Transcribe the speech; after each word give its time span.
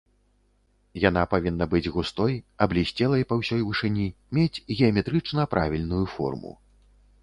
Яна 1.09 1.23
павінна 1.33 1.67
быць 1.73 1.91
густой, 1.99 2.33
аблісцелай 2.67 3.27
па 3.33 3.39
ўсёй 3.43 3.61
вышыні, 3.71 4.07
мець 4.39 4.61
геаметрычна 4.81 5.41
правільную 5.57 6.05
форму. 6.17 6.51